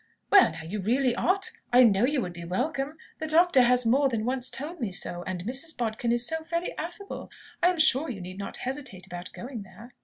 [0.31, 1.51] "Well, now, you really ought.
[1.71, 2.97] I know you would be welcome.
[3.19, 5.21] The doctor has more than once told me so.
[5.27, 5.77] And Mrs.
[5.77, 7.29] Bodkin is so very affable!
[7.61, 9.93] I'm sure you need not hesitate about going there."